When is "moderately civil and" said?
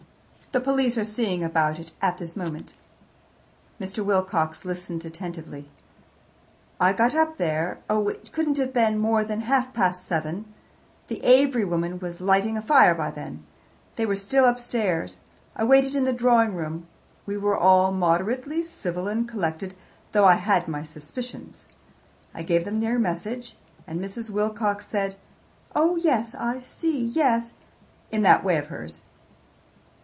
17.93-19.25